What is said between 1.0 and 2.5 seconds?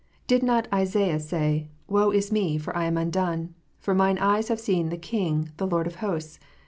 say," Woe is